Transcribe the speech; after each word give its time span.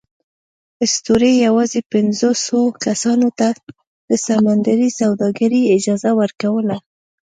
اسطورې 0.85 1.31
یواځې 1.45 1.79
پینځوسوو 1.91 2.75
کسانو 2.85 3.29
ته 3.39 3.47
د 4.09 4.11
سمندري 4.27 4.89
سوداګرۍ 4.99 5.61
اجازه 5.75 6.09
ورکوله. 6.21 6.75